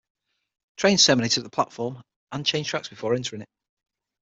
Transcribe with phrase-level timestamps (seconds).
[0.77, 2.01] Trains terminated at the platform,
[2.31, 3.49] and changed tracks before entering it.